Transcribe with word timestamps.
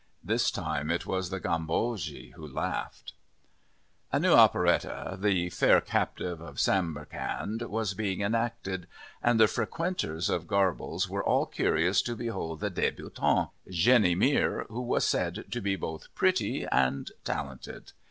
This 0.23 0.49
time 0.49 0.89
it 0.89 1.05
was 1.05 1.29
the 1.29 1.39
Gambogi 1.39 2.31
who 2.33 2.47
laughed. 2.47 3.13
A 4.11 4.19
new 4.19 4.33
operette, 4.33 5.21
The 5.21 5.51
Fair 5.51 5.79
Captive 5.79 6.41
of 6.41 6.59
Samarcand, 6.59 7.61
was 7.69 7.93
being 7.93 8.21
enacted, 8.21 8.87
and 9.21 9.39
the 9.39 9.47
frequenters 9.47 10.27
of 10.27 10.47
Garble's 10.47 11.07
were 11.07 11.23
all 11.23 11.45
curious 11.45 12.01
to 12.01 12.15
behold 12.15 12.61
the 12.61 12.71
débutante, 12.71 13.51
Jenny 13.69 14.15
Mere, 14.15 14.65
who 14.69 14.81
was 14.81 15.05
said 15.05 15.45
to 15.51 15.61
be 15.61 15.75
both 15.75 16.07
pretty 16.15 16.65
and 16.65 17.11
talented. 17.23 17.91